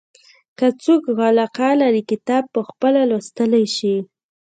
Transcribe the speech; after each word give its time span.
که 0.57 0.67
څوک 0.83 1.03
علاقه 1.27 1.69
لري 1.81 2.01
کتاب 2.11 2.43
پخپله 2.55 3.01
لوستلای 3.09 3.65
شي. 3.75 3.95